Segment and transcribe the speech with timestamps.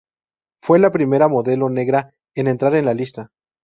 [0.63, 3.29] Fue la primera modelo negra en entrar en la lista.